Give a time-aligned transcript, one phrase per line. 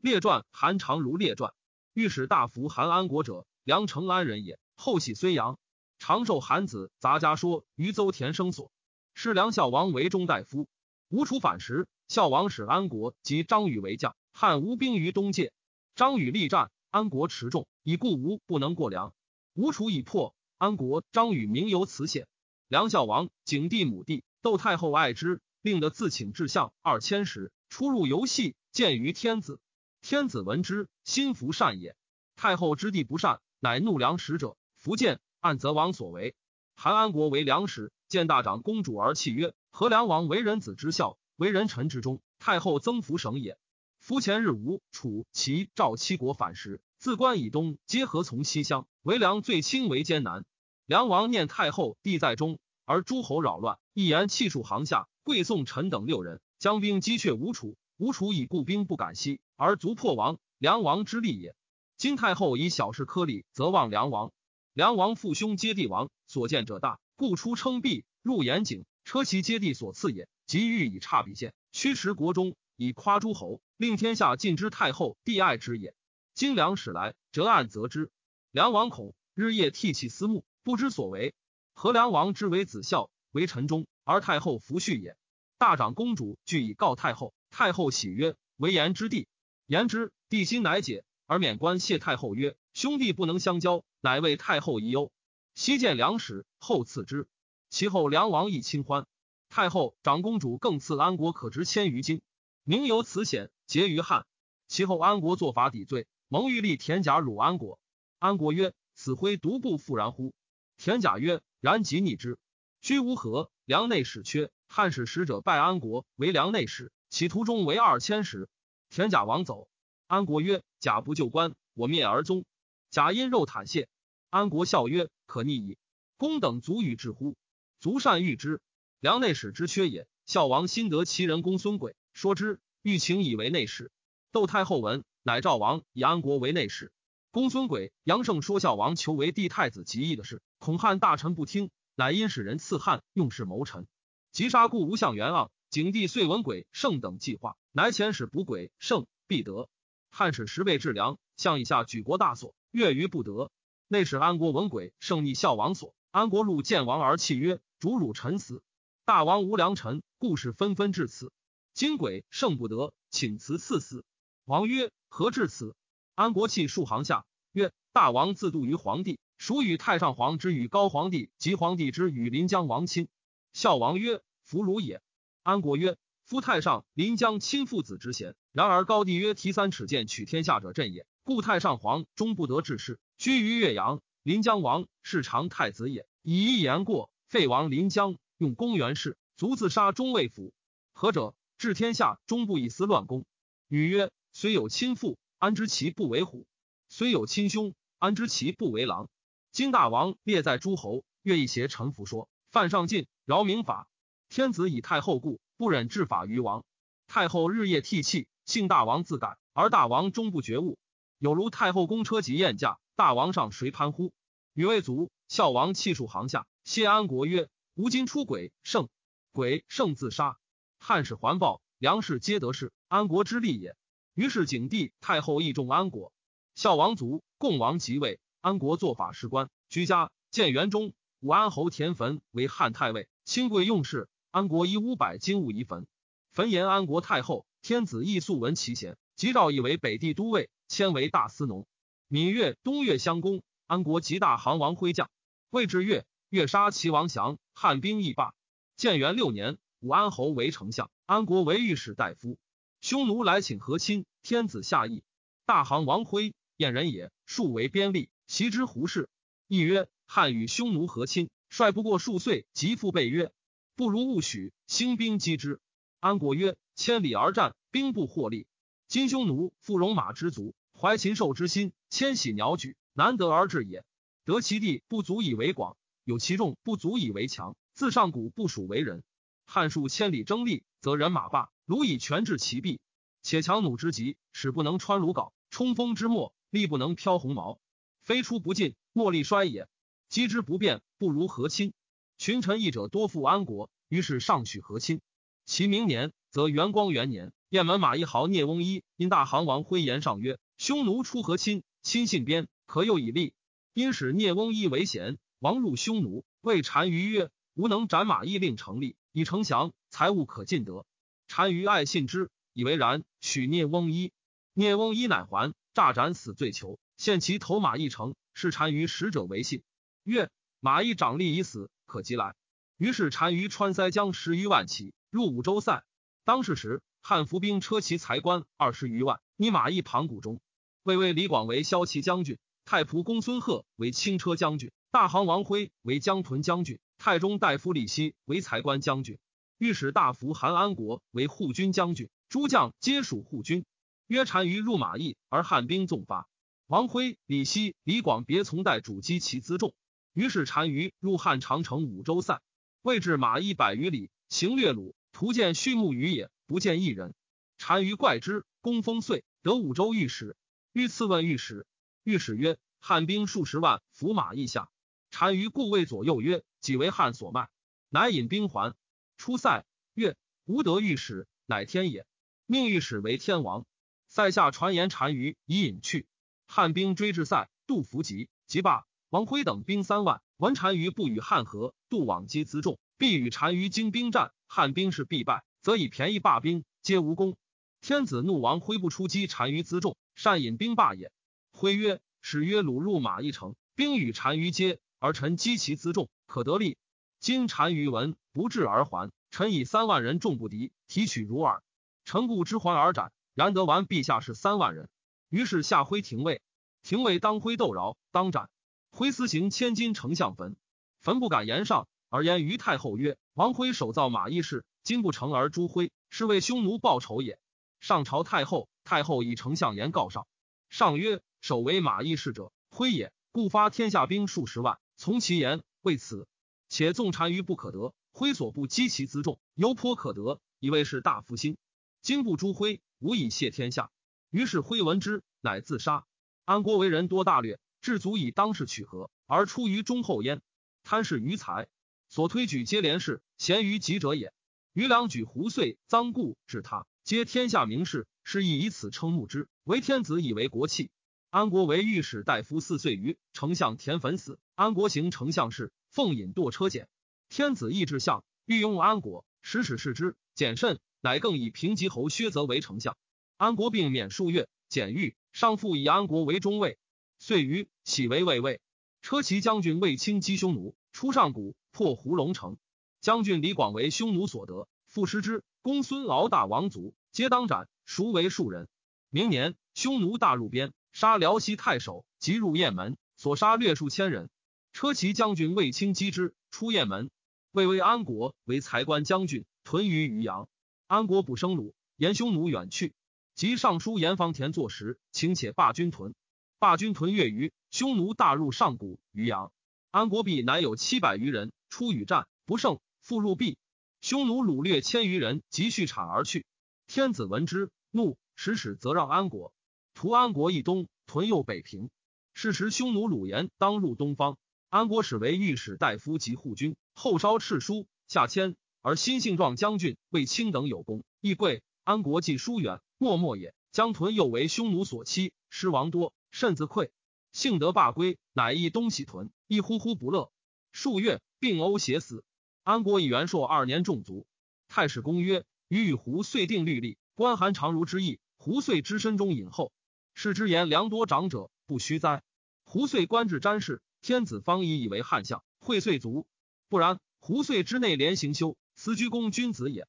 [0.00, 1.52] 列传韩长如列传。
[1.92, 4.58] 御史大夫韩安国者，梁成安人也。
[4.74, 5.58] 后系睢阳，
[5.98, 8.72] 长寿韩子杂家说于邹田生所。
[9.12, 10.68] 是梁孝王为中大夫。
[11.10, 15.52] 吴楚反时，孝王使安国及张禹为将，汉吴兵于东界。
[15.94, 19.12] 张禹力战，安国持重，以故吴不能过梁。
[19.52, 22.26] 吴楚已破，安国、张禹名由此险。
[22.68, 29.60] 梁孝王景帝母弟窦太后爱之，令得自请至相二千石，出入游戏，见于天子。
[30.02, 31.94] 天子闻之，心服善也。
[32.34, 34.56] 太后之地不善，乃怒良使者。
[34.76, 36.34] 福建按则王所为。
[36.74, 43.58] 韩安国为良使，见大长公主而泣曰：“何良王为人子之孝，为人臣之忠，太后增福省也。”
[44.00, 50.46] 夫前日吴、楚、齐、赵七国反时，自关以东，皆合从西乡，为良最亲为艰难。
[50.86, 57.76] 梁王念太后地在中，而诸侯扰乱，一言弃数行下，贵宋臣等六人将兵击却吴楚。
[57.98, 60.38] 吴楚以故兵不敢西，而卒破王。
[60.56, 61.54] 梁王之利也。
[61.98, 64.32] 今太后以小事科礼，则望梁王。
[64.72, 70.30] 梁王父兄皆帝王，所见者大，故出称璧，入严井，车骑皆帝所赐也。
[70.46, 75.94] 即欲以差比县，驱驰国中，以夸诸侯，令天下尽知太后帝爱之也。
[76.32, 78.10] 今梁使来，折案则之。
[78.52, 81.34] 梁王恐，日夜涕泣思慕，不知所为。
[81.74, 85.18] 何梁王之为子孝，为臣忠，而太后弗恤也。
[85.58, 87.34] 大长公主俱以告太后。
[87.50, 89.28] 太后喜曰：“为言之地。”
[89.70, 95.12] 言之，帝心乃解，而免官谢太后曰：“兄弟不能相交，乃为太后疑忧。”
[95.54, 97.28] 昔见梁使，后赐之。
[97.68, 99.06] 其后梁王亦亲欢。
[99.48, 102.20] 太后长公主更赐安国可值千余金，
[102.64, 104.26] 名由此险，结于汉。
[104.66, 107.78] 其后安国作法抵罪，蒙欲立田甲辱安国。
[108.18, 110.34] 安国曰：“此灰独不复然乎？”
[110.78, 112.40] 田甲曰：“然即逆之。”
[112.82, 114.50] 居无何，梁内史缺。
[114.66, 116.90] 汉使使者拜安国为梁内史。
[117.08, 118.48] 其途中为二千石，
[118.90, 119.68] 田甲王走。
[120.08, 122.44] 安国曰：“甲不救官，我灭而宗。”
[122.90, 123.88] 甲因肉袒谢。
[124.30, 125.78] 安国笑曰：“可逆矣。
[126.16, 127.36] 公等足与之乎？
[127.78, 128.60] 足善遇之。
[128.98, 130.08] 梁内史之缺也。
[130.26, 133.92] 孝王心得其人公孙轨，说之，欲请以为内史。
[134.32, 136.92] 窦太后闻，乃赵王以安国为内史。
[137.30, 143.86] 公孙轨、杨胜说孝王求为帝太子极易的事，恐汉大臣不听，乃因使人刺汉用事谋臣，
[144.32, 145.48] 急杀故吴相元盎。
[145.68, 149.68] 景帝遂闻鬼圣等计划，乃遣使补鬼圣，必得。
[150.10, 153.52] 汉使十倍治粮，向以下举国大所，越于不得。
[153.86, 158.62] 内使安国闻鬼圣逆孝王所，安国入见王而泣曰：“主辱臣死，
[159.04, 161.32] 大王无良臣，故事纷纷至此。
[161.72, 164.04] 今鬼圣不得，请辞赐死。”
[164.44, 165.76] 王曰：“何至此？”
[166.16, 173.08] 安国泣数行下曰：“大王自度于皇帝，孰与太上皇之与高皇帝及皇帝之与临江王亲？”
[173.54, 175.00] 孝王曰：“弗如也。”
[175.44, 175.96] 安国曰
[176.30, 184.00] ：“夫太上临江亲父子之贤，然而高帝曰：‘提三尺剑取天下者朕也。’故太上皇终不得志事，居于岳阳。
[184.22, 190.54] 临江王是长太子也，以一言过，废王临江，用公元氏，卒自杀中尉府。
[190.92, 191.34] 何者？
[191.58, 193.24] 治天下终不以私乱公。
[193.66, 196.46] 女曰：虽有亲父，安知其不为虎？
[196.88, 199.10] 虽有亲兄，安知其不为狼？
[199.50, 203.88] 今大王列在诸侯，愿意挟臣服说，犯上进，饶民法。”
[204.30, 206.64] 天子以太后故，不忍治法于王。
[207.06, 210.78] 太后日夜涕泣，幸大王自改，而大王终不觉悟。
[211.18, 214.14] 有如太后公车及宴驾，大王上谁攀乎？
[214.54, 216.46] 女为足，孝王泣数行下。
[216.64, 218.88] 谢安国曰：“吾今出轨圣，
[219.32, 220.38] 鬼圣自杀。
[220.78, 223.76] 汉使环抱，粮食皆得势，安国之利也。”
[224.16, 226.14] 于是景帝太后义重安国。
[226.54, 230.10] 孝王卒，共王即位，安国做法事官，居家。
[230.30, 234.08] 建元中，武安侯田汾为汉太尉，亲贵用事。
[234.30, 235.88] 安国以五百金物遗坟，
[236.30, 241.66] 坟言安国太后，天子亦素闻其贤，即诏以为北地都尉，迁为大司农。
[242.06, 245.10] 闽越、东越相攻，安国及大行王麾将，
[245.50, 248.32] 魏至越，越杀齐王降，汉兵亦罢。
[248.76, 252.38] 建元六年，武安侯为丞相，安国为御史大夫。
[252.80, 255.02] 匈奴来请和亲，天子下议。
[255.44, 259.08] 大行王辉，燕人也，数为边吏，袭之胡氏。
[259.48, 263.32] 议曰：汉与匈奴和亲，率不过数岁，即复备曰。
[263.80, 265.58] 不如勿许兴兵击之。
[266.00, 268.46] 安国曰：“千里而战，兵不获利。
[268.88, 273.82] 今匈奴复戎马之族，怀禽兽之心，迁徙鸟举，难得而治也。
[274.26, 277.56] 得其地不足以为广，有其众不足以为强。
[277.72, 279.02] 自上古不属为人。
[279.46, 282.80] 汉数千里争利，则人马罢，鲁以全治其弊。
[283.22, 287.58] 且强弩之极，使不能穿鲁缟；冲锋之末，力不能飘鸿毛。
[288.02, 289.70] 飞出不进，莫力衰也。
[290.10, 291.72] 击之不变，不如和亲。”
[292.20, 295.00] 群臣议者多附安国，于是上许和亲。
[295.46, 303.32] 其明年，则元光元年，雁门马一豪聂翁一因大行王辉言上曰：“匈奴出和亲，亲信边，可诱以利。”
[303.72, 310.84] 因使聂翁一为贤，王入匈奴，谓单于曰：“吾能斩马邑，令成立，以成降，财物可尽得。”
[311.26, 314.12] 单于爱信之，以为然，许聂翁一。
[314.52, 319.62] 聂翁一乃还，诈斩死罪囚，献其头马邑城，是单于使者为信。
[320.04, 320.28] 曰
[320.60, 322.34] ：“马邑长吏已死，可即来。”
[322.78, 325.84] 于是单于穿塞将十余万骑入五州塞。
[326.24, 326.80] 当是时。
[327.02, 330.38] 汉伏兵车骑才官二十余万，以马邑庞谷中。
[330.82, 339.18] 魏魏李广为骁骑将军，太仆公孙贺为轻车将军，大行王辉为江屯将军，太中大夫李希为才官将军，
[339.56, 343.64] 御史大夫韩安国为护军将军，诸将皆属护军。
[344.06, 346.28] 约单于入马邑，而汉兵纵发。
[346.66, 349.72] 王辉、李希、李广别从代主击其辎重。
[350.12, 352.42] 于是单于入汉长城五州塞，
[352.82, 356.30] 位至马邑百余里，行略鲁，途见畜牧于野。
[356.46, 357.14] 不见一人，
[357.58, 358.44] 单于怪之。
[358.60, 360.36] 公封遂得五州御史。
[360.72, 361.64] 欲赐问御史，
[362.02, 364.68] 御史曰：“汉兵数十万，伏马邑下。”
[365.10, 367.48] 单于故谓左右曰：“己为汉所卖。”
[367.88, 368.74] 乃引兵还。
[369.16, 369.64] 出塞，
[369.94, 372.04] 曰：“吾得御史，乃天也。”
[372.46, 373.64] 命御史为天王。
[374.08, 376.08] 塞下传言单于已隐去。
[376.48, 378.84] 汉兵追至塞，杜伏急，即罢。
[379.10, 385.42] 王辉等兵三万，闻单于不与汉和，杜往击辎重，必与单于精兵战，汉兵是必败。
[385.62, 387.36] 则以便宜罢兵，皆无功。
[387.80, 391.10] 天子怒，王挥不出击单于辎重，善引兵罢也。
[391.50, 396.78] 挥曰：“使曰虏入马一城，兵与单于接，而臣击其辎重，可得利。
[397.18, 401.64] 今单于闻不至而还，臣以三万人众不敌，提取如耳。
[402.04, 403.10] 臣故之还而斩。
[403.34, 404.88] 然得完陛下是三万人。
[405.30, 406.42] 于是下挥廷尉，
[406.84, 408.48] 廷尉当挥斗饶，当斩。
[408.90, 410.56] 挥私行千金丞相坟，
[411.00, 417.38] 坟不敢言上，而言于太后曰：王辉手造马邑事。”今不成而诛辉，是为匈奴报仇也。
[417.80, 420.26] 上朝太后，太后以丞相言告上。
[420.70, 423.12] 上曰：守为马邑事者，辉也。
[423.30, 425.62] 故发天下兵数十万，从其言。
[425.82, 426.26] 为此，
[426.70, 431.58] 且纵单于不可得，辉所不击其辎重，犹颇可得，以为是大夫心。
[432.00, 433.90] 今不诛辉，无以谢天下。
[434.30, 436.06] 于是辉闻之，乃自杀。
[436.46, 440.42] 安国为人多大略，至足以当世取和，而出于忠厚焉。
[440.82, 441.68] 贪是于财，
[442.08, 444.32] 所推举皆廉士，贤于己者也。
[444.72, 449.48] 余良举胡遂、臧固治他，皆天下名士，是亦以此称慕之。
[449.64, 450.90] 为天子以为国器。
[451.30, 454.38] 安国为御史大夫四岁余，丞相田汾死。
[454.54, 456.88] 安国行丞相事，奉引堕车简。
[457.28, 462.96] 天子意志相，欲用安国，使使视之，简慎，乃更以平吉侯薛泽为丞相。
[463.36, 466.78] 安国病免数月，简愈，上复以安国为中尉。
[467.20, 468.60] 遂于起为卫尉。
[469.02, 472.56] 车骑将军卫青击匈奴，出上谷，破胡龙城。
[473.00, 475.44] 将军李广为匈奴所得，父失之。
[475.60, 478.68] 公孙敖大王族，皆当斩，孰为庶人。
[479.10, 484.30] 明年，匈奴大入边，杀辽西太守，即入雁门，所杀略数千人。
[484.72, 487.10] 车骑将军卫青击之，出雁门。
[487.52, 490.48] 卫为安国为才官将军，屯于渔阳。
[490.86, 492.94] 安国不生虏，言匈奴远去。
[493.34, 496.14] 即上书严方田作时，请且罢军屯。
[496.60, 499.50] 霸军屯月余，匈奴大入上谷、渔阳。
[499.90, 502.80] 安国必乃有七百余人出与战，不胜。
[503.00, 503.56] 复入壁，
[504.02, 506.44] 匈奴掳掠千余人，即续产而去。
[506.86, 509.54] 天子闻之，怒，使使则让安国。
[509.94, 511.88] 屠安国以东，屯右北平。
[512.34, 514.36] 是时匈奴鲁延当入东方，
[514.68, 521.62] 安国始为御史大夫及护军，后稍敕书下迁，而新姓壮将军卫青等有功，亦贵。
[521.84, 523.54] 安国既疏远，默默也。
[523.72, 526.92] 将屯又为匈奴所欺，失亡多，甚自愧。
[527.32, 530.32] 幸得罢归，乃诣东喜屯，亦呼呼不乐。
[530.72, 532.24] 数月，病呕血死。
[532.62, 534.26] 安国以元朔二年中卒。
[534.68, 538.20] 太史公曰：“余与胡遂定律例，关韩常如之意。
[538.36, 539.72] 胡遂之身中隐厚，
[540.14, 542.22] 是之言良多长者，不虚哉？
[542.64, 546.26] 胡遂官至詹事，天子方以以为汉相，会遂卒。
[546.68, 549.86] 不然，胡遂之内廉行修，思居公君子也。